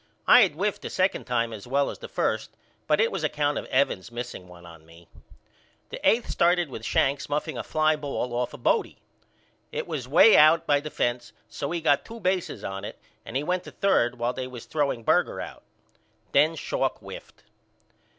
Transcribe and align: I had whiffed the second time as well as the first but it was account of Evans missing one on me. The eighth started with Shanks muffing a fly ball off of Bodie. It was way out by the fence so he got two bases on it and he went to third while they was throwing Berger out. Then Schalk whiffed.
I 0.25 0.41
had 0.41 0.53
whiffed 0.53 0.81
the 0.81 0.89
second 0.89 1.25
time 1.25 1.53
as 1.53 1.67
well 1.67 1.91
as 1.91 1.99
the 1.99 2.07
first 2.07 2.49
but 2.87 2.99
it 2.99 3.11
was 3.11 3.23
account 3.23 3.59
of 3.59 3.65
Evans 3.67 4.11
missing 4.11 4.47
one 4.47 4.65
on 4.65 4.83
me. 4.83 5.07
The 5.89 5.99
eighth 6.09 6.27
started 6.27 6.69
with 6.71 6.83
Shanks 6.83 7.29
muffing 7.29 7.55
a 7.55 7.61
fly 7.61 7.95
ball 7.95 8.33
off 8.33 8.51
of 8.55 8.63
Bodie. 8.63 8.97
It 9.71 9.85
was 9.85 10.07
way 10.07 10.35
out 10.35 10.65
by 10.65 10.79
the 10.79 10.89
fence 10.89 11.33
so 11.47 11.69
he 11.69 11.81
got 11.81 12.03
two 12.03 12.19
bases 12.19 12.63
on 12.63 12.83
it 12.83 12.97
and 13.27 13.37
he 13.37 13.43
went 13.43 13.63
to 13.65 13.71
third 13.71 14.17
while 14.17 14.33
they 14.33 14.47
was 14.47 14.65
throwing 14.65 15.03
Berger 15.03 15.39
out. 15.39 15.61
Then 16.31 16.55
Schalk 16.55 16.97
whiffed. 16.97 17.43